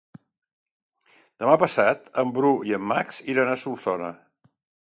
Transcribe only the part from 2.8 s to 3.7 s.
en Max iran a